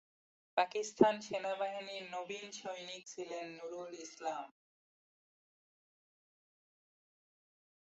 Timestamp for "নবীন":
2.15-2.45